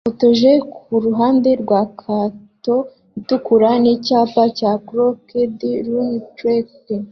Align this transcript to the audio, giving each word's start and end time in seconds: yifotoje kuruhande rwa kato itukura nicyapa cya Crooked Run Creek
yifotoje 0.03 0.51
kuruhande 0.73 1.49
rwa 1.61 1.81
kato 2.01 2.75
itukura 3.19 3.69
nicyapa 3.83 4.43
cya 4.57 4.71
Crooked 4.87 5.57
Run 5.87 6.11
Creek 6.35 6.71